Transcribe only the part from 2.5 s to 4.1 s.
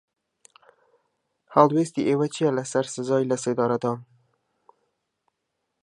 لەسەر سزای لەسێدارەدان؟